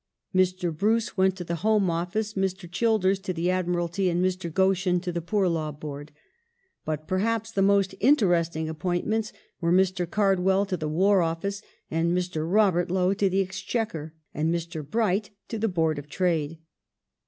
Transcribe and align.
Mr. 0.33 0.75
Bruce 0.75 1.15
went 1.15 1.35
to 1.35 1.43
the 1.43 1.57
Home 1.61 1.87
Office, 1.91 2.33
Mr. 2.33 2.67
Childers 2.67 3.19
to 3.19 3.33
the 3.33 3.51
Admiralty, 3.51 4.09
and 4.09 4.19
Mr. 4.25 4.51
Goschen 4.51 4.99
to 4.99 5.11
the 5.11 5.21
Poor 5.21 5.47
Law 5.47 5.71
Board; 5.71 6.11
but 6.83 7.07
perhaps 7.07 7.51
the 7.51 7.61
most 7.61 7.93
interesting 7.99 8.67
appointments 8.67 9.31
were 9.59 9.71
Mr. 9.71 10.09
Cardwell 10.09 10.65
to 10.65 10.75
the 10.75 10.89
War 10.89 11.21
Office, 11.21 11.61
Mr. 11.91 12.51
Robert 12.51 12.89
Lowe 12.89 13.13
to 13.13 13.29
the 13.29 13.41
Exchequer, 13.43 14.15
and 14.33 14.51
Mr. 14.51 14.83
Bright 14.83 15.29
to 15.49 15.59
the 15.59 15.67
Board 15.69 15.99
of 15.99 16.09
Trade. 16.09 16.57